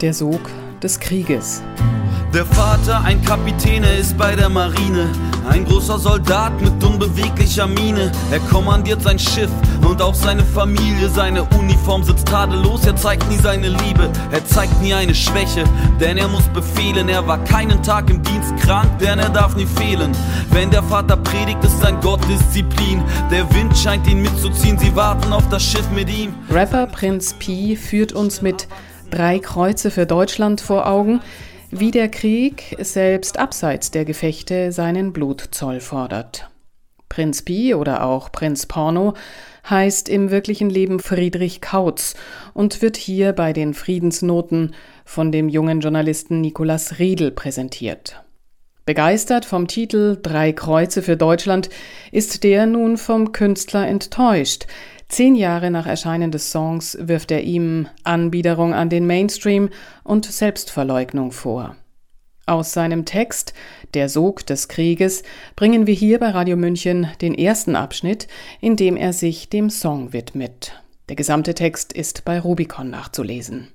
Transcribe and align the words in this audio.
Der 0.00 0.12
Sog 0.12 0.40
des 0.82 0.98
Krieges. 0.98 1.62
Der 2.34 2.44
Vater, 2.44 3.02
ein 3.04 3.22
Kapitän, 3.24 3.84
er 3.84 3.96
ist 3.96 4.18
bei 4.18 4.34
der 4.34 4.48
Marine. 4.48 5.08
Ein 5.48 5.64
großer 5.64 5.98
Soldat 6.00 6.60
mit 6.60 6.82
unbeweglicher 6.82 7.68
Miene. 7.68 8.10
Er 8.32 8.40
kommandiert 8.40 9.02
sein 9.02 9.20
Schiff 9.20 9.50
und 9.88 10.02
auch 10.02 10.14
seine 10.14 10.42
Familie. 10.42 11.08
Seine 11.08 11.44
Uniform 11.44 12.02
sitzt 12.02 12.26
tadellos, 12.26 12.84
er 12.86 12.96
zeigt 12.96 13.28
nie 13.30 13.38
seine 13.38 13.68
Liebe. 13.68 14.10
Er 14.32 14.44
zeigt 14.44 14.82
nie 14.82 14.92
eine 14.92 15.14
Schwäche, 15.14 15.62
denn 16.00 16.18
er 16.18 16.26
muss 16.26 16.48
befehlen. 16.48 17.08
Er 17.08 17.24
war 17.26 17.42
keinen 17.44 17.80
Tag 17.84 18.10
im 18.10 18.20
Dienst 18.20 18.56
krank, 18.56 18.98
denn 18.98 19.20
er 19.20 19.30
darf 19.30 19.54
nie 19.54 19.66
fehlen. 19.66 20.10
Wenn 20.50 20.70
der 20.70 20.82
Vater 20.82 21.16
predigt, 21.16 21.62
ist 21.62 21.80
sein 21.80 22.00
Gott 22.00 22.20
Disziplin. 22.28 23.00
Der 23.30 23.48
Wind 23.54 23.76
scheint 23.78 24.08
ihn 24.08 24.22
mitzuziehen, 24.22 24.76
sie 24.76 24.94
warten 24.96 25.32
auf 25.32 25.48
das 25.50 25.62
Schiff 25.62 25.88
mit 25.94 26.10
ihm. 26.10 26.34
Rapper 26.50 26.88
Prinz 26.88 27.34
Pi 27.34 27.76
führt 27.76 28.12
uns 28.12 28.42
mit 28.42 28.66
drei 29.14 29.38
Kreuze 29.38 29.92
für 29.92 30.06
Deutschland 30.06 30.60
vor 30.60 30.88
Augen 30.88 31.20
wie 31.70 31.92
der 31.92 32.08
Krieg 32.08 32.76
selbst 32.80 33.38
abseits 33.38 33.92
der 33.92 34.04
Gefechte 34.04 34.72
seinen 34.72 35.12
Blutzoll 35.12 35.78
fordert. 35.78 36.50
Prinz 37.08 37.42
Pi 37.42 37.74
oder 37.74 38.02
auch 38.02 38.32
Prinz 38.32 38.66
Porno 38.66 39.14
heißt 39.70 40.08
im 40.08 40.32
wirklichen 40.32 40.68
Leben 40.68 40.98
Friedrich 40.98 41.60
Kautz 41.60 42.16
und 42.54 42.82
wird 42.82 42.96
hier 42.96 43.32
bei 43.32 43.52
den 43.52 43.72
Friedensnoten 43.72 44.74
von 45.04 45.30
dem 45.30 45.48
jungen 45.48 45.78
Journalisten 45.78 46.40
Nikolaus 46.40 46.98
Riedel 46.98 47.30
präsentiert. 47.30 48.20
Begeistert 48.84 49.46
vom 49.46 49.66
Titel 49.66 50.18
Drei 50.20 50.52
Kreuze 50.52 51.02
für 51.02 51.16
Deutschland 51.16 51.70
ist 52.10 52.44
der 52.44 52.66
nun 52.66 52.98
vom 52.98 53.32
Künstler 53.32 53.86
enttäuscht, 53.86 54.66
Zehn 55.14 55.36
Jahre 55.36 55.70
nach 55.70 55.86
Erscheinen 55.86 56.32
des 56.32 56.50
Songs 56.50 56.98
wirft 57.00 57.30
er 57.30 57.44
ihm 57.44 57.86
Anbiederung 58.02 58.74
an 58.74 58.88
den 58.88 59.06
Mainstream 59.06 59.68
und 60.02 60.26
Selbstverleugnung 60.26 61.30
vor. 61.30 61.76
Aus 62.46 62.72
seinem 62.72 63.04
Text 63.04 63.54
Der 63.94 64.08
Sog 64.08 64.44
des 64.44 64.66
Krieges 64.66 65.22
bringen 65.54 65.86
wir 65.86 65.94
hier 65.94 66.18
bei 66.18 66.30
Radio 66.30 66.56
München 66.56 67.06
den 67.20 67.32
ersten 67.32 67.76
Abschnitt, 67.76 68.26
in 68.60 68.74
dem 68.74 68.96
er 68.96 69.12
sich 69.12 69.48
dem 69.48 69.70
Song 69.70 70.12
widmet. 70.12 70.82
Der 71.08 71.14
gesamte 71.14 71.54
Text 71.54 71.92
ist 71.92 72.24
bei 72.24 72.40
Rubicon 72.40 72.90
nachzulesen. 72.90 73.68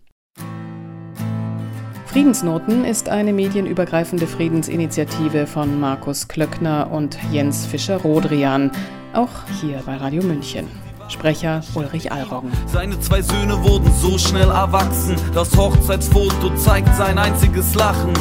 Friedensnoten 2.08 2.84
ist 2.84 3.08
eine 3.08 3.32
medienübergreifende 3.32 4.28
Friedensinitiative 4.28 5.48
von 5.48 5.80
Markus 5.80 6.28
Klöckner 6.28 6.92
und 6.92 7.18
Jens 7.32 7.66
Fischer-Rodrian, 7.66 8.72
auch 9.14 9.48
hier 9.62 9.82
bei 9.86 9.96
Radio 9.96 10.22
München. 10.22 10.68
Sprecher 11.10 11.62
Ulrich 11.74 12.12
Allroggen. 12.12 12.52
Seine 12.68 13.00
zwei 13.00 13.22
Söhne 13.22 13.62
wurden 13.64 13.92
so 14.02 14.18
schnell 14.18 14.50
erwachsen. 14.50 15.16
Das 15.34 15.56
Hochzeitsfoto 15.58 16.56
zeigt 16.56 16.96
sein 16.96 17.18
einziges 17.18 17.74
Lachen. 17.76 18.14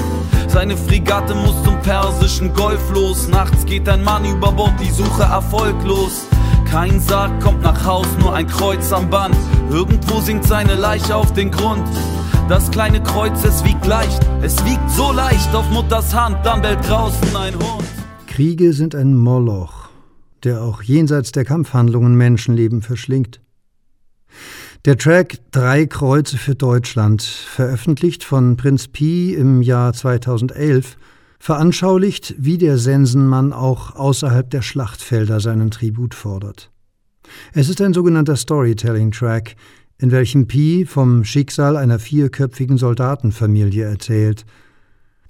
Seine 0.49 0.77
Fregatte 0.77 1.35
muss 1.35 1.63
zum 1.65 1.81
persischen 1.83 2.53
Golf 2.55 2.81
los. 2.93 3.29
Nachts 3.29 3.65
geht 3.67 3.89
ein 3.89 4.03
Mann 4.03 4.25
über 4.25 4.53
Bord, 4.53 4.75
die 4.81 4.91
Suche 4.91 5.23
erfolglos. 5.23 6.27
Kein 6.71 7.01
Sarg 7.01 7.41
kommt 7.41 7.63
nach 7.63 7.85
Haus, 7.85 8.07
nur 8.19 8.35
ein 8.35 8.47
Kreuz 8.47 8.93
am 8.93 9.09
Band. 9.09 9.37
Irgendwo 9.71 10.21
sinkt 10.21 10.45
seine 10.45 10.75
Leiche 10.75 11.15
auf 11.15 11.33
den 11.33 11.51
Grund. 11.51 11.87
Das 12.49 12.71
kleine 12.71 13.03
Kreuz, 13.03 13.45
es 13.45 13.65
wiegt 13.65 13.87
leicht, 13.87 14.21
es 14.43 14.65
wiegt 14.65 14.91
so 14.91 15.13
leicht 15.13 15.55
auf 15.55 15.69
Mutters 15.71 16.15
Hand, 16.15 16.39
dann 16.45 16.63
bellt 16.63 16.79
draußen 16.89 17.37
ein 17.37 17.55
Hund. 17.55 17.85
Kriege 18.27 18.73
sind 18.73 18.95
ein 18.95 19.15
Moloch 19.15 19.78
der 20.45 20.63
auch 20.63 20.83
jenseits 20.83 21.33
der 21.33 21.45
Kampfhandlungen 21.45 22.17
Menschenleben 22.17 22.83
verschlingt. 22.83 23.41
Der 24.85 24.97
Track 24.97 25.39
Drei 25.51 25.87
Kreuze 25.87 26.39
für 26.39 26.55
Deutschland, 26.55 27.23
veröffentlicht 27.23 28.23
von 28.23 28.57
Prinz 28.57 28.89
Pi 28.89 29.35
im 29.35 29.61
Jahr 29.61 29.93
2011, 29.93 30.97
veranschaulicht, 31.39 32.35
wie 32.39 32.59
der 32.59 32.79
Sensenmann 32.79 33.53
auch 33.53 33.97
außerhalb 33.97 34.49
der 34.51 34.63
Schlachtfelder 34.63 35.41
seinen 35.41 35.71
Tribut 35.71 36.15
fordert. 36.15 36.71
Es 37.53 37.69
ist 37.69 37.81
ein 37.81 37.95
sogenannter 37.95 38.37
Storytelling-Track, 38.37 39.57
in 39.99 40.11
welchem 40.11 40.47
Pi 40.47 40.87
vom 40.87 41.25
Schicksal 41.25 41.77
einer 41.77 41.99
vierköpfigen 41.99 42.79
Soldatenfamilie 42.79 43.85
erzählt. 43.85 44.47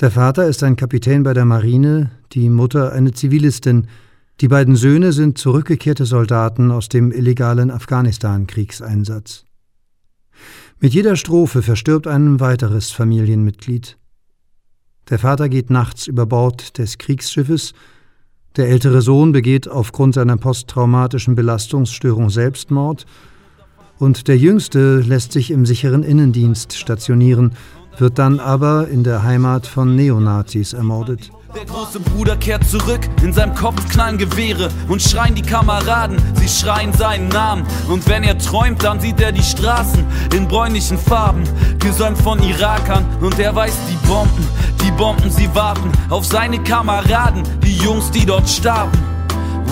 Der 0.01 0.11
Vater 0.11 0.47
ist 0.47 0.63
ein 0.63 0.77
Kapitän 0.77 1.23
bei 1.23 1.35
der 1.35 1.45
Marine, 1.45 2.11
die 2.33 2.51
Mutter 2.51 2.93
eine 2.93 3.13
Zivilistin, 3.13 3.89
die 4.41 4.49
beiden 4.49 4.77
Söhne 4.77 5.13
sind 5.13 5.37
zurückgekehrte 5.39 6.05
Soldaten 6.05 6.71
aus 6.71 6.89
dem 6.89 7.11
illegalen 7.11 7.71
Afghanistan-Kriegseinsatz. 7.71 9.45
Mit 10.79 10.95
jeder 10.95 11.17
Strophe 11.17 11.63
verstirbt 11.63 12.07
ein 12.07 12.39
weiteres 12.39 12.93
Familienmitglied. 12.93 13.99
Der 15.11 15.19
Vater 15.19 15.49
geht 15.49 15.71
nachts 15.71 16.07
über 16.07 16.27
Bord 16.27 16.79
des 16.79 16.99
Kriegsschiffes, 16.99 17.73
der 18.57 18.69
ältere 18.69 19.03
Sohn 19.03 19.33
begeht 19.33 19.69
aufgrund 19.69 20.15
seiner 20.15 20.37
posttraumatischen 20.37 21.35
Belastungsstörung 21.35 22.31
Selbstmord 22.31 23.07
und 23.99 24.29
der 24.29 24.39
jüngste 24.39 25.01
lässt 25.01 25.33
sich 25.33 25.51
im 25.51 25.67
sicheren 25.67 26.03
Innendienst 26.03 26.77
stationieren, 26.77 27.53
wird 27.99 28.19
dann 28.19 28.39
aber 28.39 28.89
in 28.89 29.03
der 29.03 29.25
Heimat 29.25 29.67
von 29.67 29.97
Neonazis 29.97 30.73
ermordet. 30.73 31.31
Der 31.55 31.65
große 31.65 32.01
Bruder 32.01 32.37
kehrt 32.37 32.69
zurück, 32.69 33.01
in 33.23 33.33
seinem 33.33 33.55
Kopf 33.55 33.89
knallen 33.89 34.19
Gewehre 34.19 34.69
und 34.87 35.01
schreien 35.01 35.35
die 35.35 35.43
Kameraden, 35.43 36.19
sie 36.35 36.47
schreien 36.47 36.93
seinen 36.93 37.29
Namen. 37.29 37.67
Und 37.89 38.07
wenn 38.07 38.23
er 38.23 38.37
träumt, 38.37 38.85
dann 38.85 39.01
sieht 39.01 39.19
er 39.19 39.33
die 39.33 39.43
Straßen 39.43 40.05
in 40.35 40.47
bräunlichen 40.47 40.99
Farben, 40.99 41.45
gesäumt 41.79 42.19
von 42.19 42.43
Irakern. 42.43 43.07
Und 43.23 43.39
er 43.39 43.55
weiß, 43.57 43.73
die 43.89 44.07
Bomben, 44.07 44.47
die 44.85 44.91
Bomben, 44.91 45.31
sie 45.31 45.49
warten 45.55 45.91
auf 46.11 46.27
seine 46.27 46.63
Kameraden, 46.63 47.43
die 47.65 47.79
Jungs, 47.79 48.11
die 48.11 48.27
dort 48.27 48.47
starben. 48.47 48.99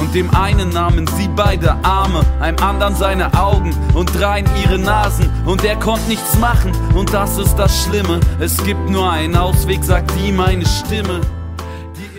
Und 0.00 0.14
dem 0.14 0.34
einen 0.34 0.70
nahmen 0.70 1.06
sie 1.18 1.28
beide 1.28 1.72
Arme, 1.82 2.22
einem 2.40 2.58
anderen 2.58 2.96
seine 2.96 3.32
Augen 3.38 3.76
und 3.92 4.18
dreien 4.18 4.46
ihre 4.62 4.78
Nasen. 4.78 5.30
Und 5.44 5.62
er 5.62 5.76
konnte 5.76 6.08
nichts 6.08 6.38
machen, 6.38 6.72
und 6.94 7.12
das 7.12 7.36
ist 7.36 7.56
das 7.56 7.84
Schlimme. 7.84 8.20
Es 8.40 8.56
gibt 8.64 8.88
nur 8.88 9.10
einen 9.10 9.36
Ausweg, 9.36 9.84
sagt 9.84 10.10
ihm 10.24 10.40
eine 10.40 10.64
Stimme. 10.64 11.20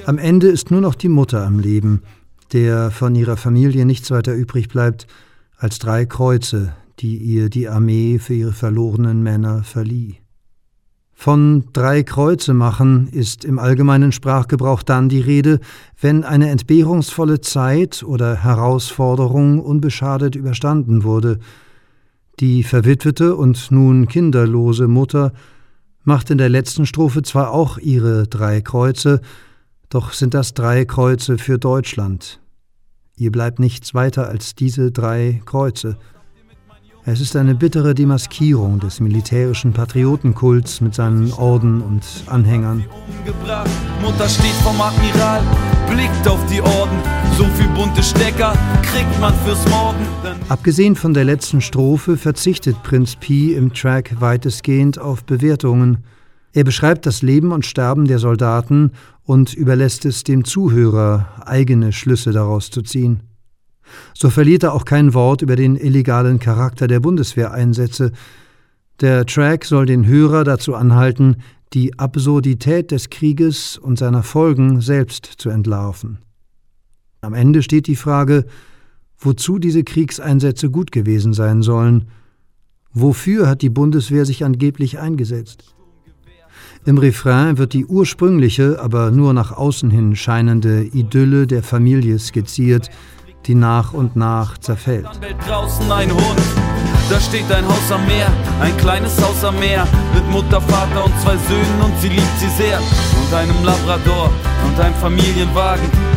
Am 0.07 0.19
Ende 0.19 0.47
ist 0.47 0.71
nur 0.71 0.79
noch 0.79 0.95
die 0.95 1.09
Mutter 1.09 1.45
am 1.45 1.59
Leben, 1.59 2.01
der 2.53 2.91
von 2.91 3.13
ihrer 3.13 3.35
Familie 3.35 3.85
nichts 3.85 4.09
weiter 4.09 4.33
übrig 4.33 4.69
bleibt 4.69 5.05
als 5.57 5.79
drei 5.79 6.05
Kreuze, 6.05 6.71
die 6.99 7.17
ihr 7.17 7.49
die 7.49 7.67
Armee 7.67 8.17
für 8.17 8.33
ihre 8.33 8.53
verlorenen 8.53 9.21
Männer 9.21 9.63
verlieh. 9.63 10.15
Von 11.13 11.65
drei 11.73 12.03
Kreuze 12.03 12.53
machen 12.53 13.09
ist 13.09 13.43
im 13.43 13.59
allgemeinen 13.59 14.13
Sprachgebrauch 14.13 14.81
dann 14.81 15.09
die 15.09 15.19
Rede, 15.19 15.59
wenn 15.99 16.23
eine 16.23 16.51
entbehrungsvolle 16.51 17.41
Zeit 17.41 18.01
oder 18.01 18.33
Herausforderung 18.33 19.59
unbeschadet 19.59 20.37
überstanden 20.37 21.03
wurde. 21.03 21.37
Die 22.39 22.63
verwitwete 22.63 23.35
und 23.35 23.71
nun 23.71 24.07
kinderlose 24.07 24.87
Mutter 24.87 25.33
macht 26.05 26.29
in 26.29 26.37
der 26.37 26.47
letzten 26.47 26.85
Strophe 26.85 27.23
zwar 27.23 27.51
auch 27.51 27.77
ihre 27.77 28.25
drei 28.27 28.61
Kreuze, 28.61 29.19
doch 29.89 30.13
sind 30.13 30.33
das 30.33 30.53
drei 30.53 30.85
Kreuze 30.85 31.37
für 31.37 31.57
Deutschland. 31.57 32.39
Ihr 33.15 33.31
bleibt 33.31 33.59
nichts 33.59 33.93
weiter 33.93 34.27
als 34.27 34.53
diese 34.53 34.91
drei 34.91 35.41
Kreuze. 35.45 35.97
Es 37.09 37.21
ist 37.21 37.37
eine 37.37 37.55
bittere 37.55 37.95
Demaskierung 37.95 38.81
des 38.81 38.99
militärischen 38.99 39.71
Patriotenkults 39.71 40.81
mit 40.81 40.93
seinen 40.93 41.31
Orden 41.31 41.81
und 41.81 42.03
Anhängern. 42.25 42.83
Mutter 44.01 44.27
steht 44.27 44.51
vom 44.61 44.79
Admiral, 44.81 45.41
blickt 45.89 46.27
auf 46.27 46.45
die 46.47 46.61
Orden. 46.61 46.99
So 47.37 47.45
viel 47.45 47.69
bunte 47.69 48.03
Stecker 48.03 48.53
kriegt 48.81 49.19
man 49.21 49.33
fürs 49.45 49.65
Morgen. 49.69 50.05
Abgesehen 50.49 50.97
von 50.97 51.13
der 51.13 51.23
letzten 51.23 51.61
Strophe 51.61 52.17
verzichtet 52.17 52.83
Prinz 52.83 53.15
Pi 53.15 53.53
im 53.53 53.73
Track 53.73 54.19
weitestgehend 54.19 54.99
auf 54.99 55.23
Bewertungen. 55.23 56.03
Er 56.57 56.63
beschreibt 56.63 57.05
das 57.05 57.21
Leben 57.21 57.51
und 57.51 57.67
Sterben 57.67 58.05
der 58.05 58.17
Soldaten 58.17 58.93
und 59.21 59.53
überlässt 59.53 60.05
es 60.05 60.23
dem 60.23 60.43
Zuhörer, 60.43 61.43
eigene 61.45 61.93
Schlüsse 61.93 62.31
daraus 62.31 62.71
zu 62.71 62.81
ziehen. 62.81 63.19
So 64.15 64.31
verliert 64.31 64.63
er 64.63 64.73
auch 64.73 64.83
kein 64.83 65.13
Wort 65.13 65.43
über 65.43 65.55
den 65.55 65.75
illegalen 65.75 66.39
Charakter 66.39 66.87
der 66.87 66.99
Bundeswehreinsätze. 66.99 68.11
Der 69.01 69.27
Track 69.27 69.65
soll 69.65 69.85
den 69.85 70.07
Hörer 70.07 70.43
dazu 70.43 70.73
anhalten, 70.73 71.35
die 71.73 71.99
Absurdität 71.99 72.89
des 72.89 73.11
Krieges 73.11 73.77
und 73.77 73.99
seiner 73.99 74.23
Folgen 74.23 74.81
selbst 74.81 75.27
zu 75.37 75.49
entlarven. 75.49 76.17
Am 77.21 77.35
Ende 77.35 77.61
steht 77.61 77.85
die 77.85 77.95
Frage, 77.95 78.47
wozu 79.19 79.59
diese 79.59 79.83
Kriegseinsätze 79.83 80.71
gut 80.71 80.91
gewesen 80.91 81.33
sein 81.33 81.61
sollen. 81.61 82.05
Wofür 82.93 83.47
hat 83.47 83.61
die 83.61 83.69
Bundeswehr 83.69 84.25
sich 84.25 84.43
angeblich 84.43 84.97
eingesetzt? 84.97 85.76
Im 86.87 86.97
Refrain 86.97 87.57
wird 87.57 87.73
die 87.73 87.85
ursprüngliche, 87.85 88.79
aber 88.81 89.11
nur 89.11 89.33
nach 89.33 89.51
außen 89.51 89.89
hin 89.89 90.15
scheinende 90.15 90.83
Idylle 90.83 91.45
der 91.45 91.61
Familie 91.61 92.17
skizziert, 92.17 92.89
die 93.45 93.55
nach 93.55 93.91
und 93.91 94.15
nach 94.15 94.57
zerfällt. 94.57 95.05
Draußen 95.45 95.91
ein 95.91 96.09
Hund, 96.09 96.41
da 97.09 97.19
steht 97.19 97.51
ein 97.51 97.67
Haus 97.67 97.91
am 97.91 98.05
Meer, 98.05 98.31
ein 98.61 98.77
kleines 98.77 99.21
Haus 99.21 99.43
am 99.43 99.59
Meer, 99.59 99.85
mit 100.15 100.25
Mutter, 100.31 100.61
Vater 100.61 101.03
und 101.03 101.13
zwei 101.19 101.35
Söhnen 101.35 101.81
und 101.83 101.91
sie 101.99 102.07
liebt 102.07 102.39
sie 102.39 102.63
sehr. 102.63 102.79
Und 102.79 103.33
einem 103.33 103.65
Labrador 103.65 104.31
und 104.65 104.79
einem 104.79 104.95
Familienwagen. 104.95 106.16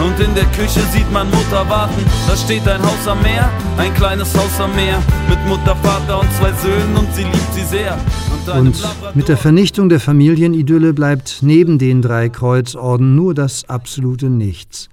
Und 0.00 0.18
in 0.20 0.34
der 0.34 0.44
Küche 0.46 0.80
sieht 0.92 1.10
man 1.12 1.30
Mutter 1.30 1.68
warten. 1.68 2.04
Da 2.26 2.36
steht 2.36 2.66
ein 2.66 2.82
Haus 2.82 3.06
am 3.06 3.20
Meer, 3.22 3.50
ein 3.76 3.92
kleines 3.94 4.36
Haus 4.36 4.60
am 4.60 4.74
Meer, 4.74 5.02
mit 5.28 5.38
Mutter, 5.46 5.76
Vater 5.76 6.20
und 6.20 6.32
zwei 6.32 6.52
Söhnen 6.52 6.96
und 6.96 7.14
sie 7.14 7.24
liebt 7.24 7.54
sie 7.54 7.64
sehr. 7.64 7.98
Und, 8.46 8.58
und 8.58 9.14
mit 9.14 9.28
der 9.28 9.36
Vernichtung 9.36 9.88
der 9.88 10.00
Familienidylle 10.00 10.92
bleibt 10.94 11.38
neben 11.42 11.78
den 11.78 12.02
drei 12.02 12.28
Kreuzorden 12.28 13.14
nur 13.14 13.34
das 13.34 13.68
absolute 13.68 14.30
Nichts. 14.30 14.88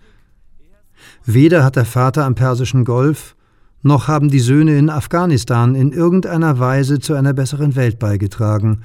Weder 1.25 1.63
hat 1.63 1.75
der 1.75 1.85
Vater 1.85 2.25
am 2.25 2.35
Persischen 2.35 2.85
Golf, 2.85 3.35
noch 3.81 4.07
haben 4.07 4.29
die 4.29 4.39
Söhne 4.39 4.77
in 4.77 4.89
Afghanistan 4.89 5.75
in 5.75 5.91
irgendeiner 5.91 6.59
Weise 6.59 6.99
zu 6.99 7.13
einer 7.13 7.33
besseren 7.33 7.75
Welt 7.75 7.97
beigetragen 7.97 8.81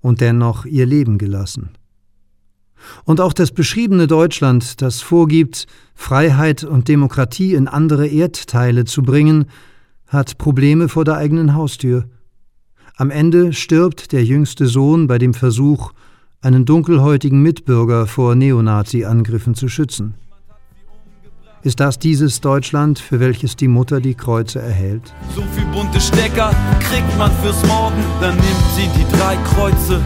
und 0.00 0.20
dennoch 0.20 0.66
ihr 0.66 0.86
Leben 0.86 1.18
gelassen. 1.18 1.70
Und 3.04 3.20
auch 3.20 3.32
das 3.32 3.50
beschriebene 3.50 4.06
Deutschland, 4.06 4.80
das 4.82 5.00
vorgibt, 5.00 5.66
Freiheit 5.94 6.64
und 6.64 6.88
Demokratie 6.88 7.54
in 7.54 7.68
andere 7.68 8.06
Erdteile 8.06 8.84
zu 8.84 9.02
bringen, 9.02 9.46
hat 10.06 10.38
Probleme 10.38 10.88
vor 10.88 11.04
der 11.04 11.16
eigenen 11.16 11.54
Haustür. 11.54 12.04
Am 12.96 13.10
Ende 13.10 13.52
stirbt 13.52 14.12
der 14.12 14.24
jüngste 14.24 14.66
Sohn 14.66 15.06
bei 15.06 15.18
dem 15.18 15.34
Versuch, 15.34 15.92
einen 16.40 16.64
dunkelhäutigen 16.64 17.42
Mitbürger 17.42 18.06
vor 18.06 18.34
Neonazi-Angriffen 18.34 19.54
zu 19.54 19.68
schützen. 19.68 20.14
Ist 21.64 21.80
das 21.80 21.98
dieses 21.98 22.42
Deutschland, 22.42 22.98
für 22.98 23.20
welches 23.20 23.56
die 23.56 23.68
Mutter 23.68 23.98
die 23.98 24.14
Kreuze 24.14 24.60
erhält? 24.60 25.14
So 25.34 25.40
viel 25.56 25.64
bunte 25.72 25.98
Stecker 25.98 26.50
kriegt 26.78 27.16
man 27.16 27.32
fürs 27.42 27.66
Morgen, 27.66 28.04
dann 28.20 28.34
nimmt 28.34 28.66
sie 28.76 28.86
die 28.94 29.16
drei 29.16 29.36
Kreuze. 29.36 29.98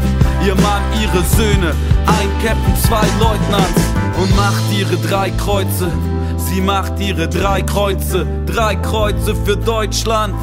Ihr 0.46 0.54
Mann, 0.54 0.82
ihre 1.02 1.24
Söhne, 1.24 1.74
ein 2.06 2.28
Captain, 2.44 2.76
zwei 2.76 3.04
Leutnants 3.18 3.82
und 4.22 4.36
macht 4.36 4.62
ihre 4.72 4.96
drei 4.98 5.30
Kreuze. 5.30 5.90
Sie 6.36 6.60
macht 6.60 7.00
ihre 7.00 7.28
drei 7.28 7.62
Kreuze, 7.62 8.24
drei 8.46 8.76
Kreuze 8.76 9.34
für 9.34 9.56
Deutschland. 9.56 10.36